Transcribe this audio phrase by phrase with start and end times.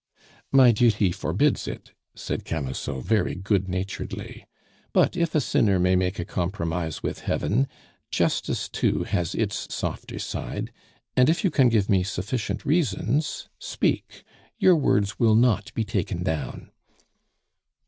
[0.51, 4.47] "My duty forbids it," said Camusot very good naturedly;
[4.93, 7.67] "but if a sinner may make a compromise with heaven,
[8.09, 10.71] justice too has its softer side,
[11.15, 14.23] and if you can give me sufficient reasons speak;
[14.57, 16.71] your words will not be taken down."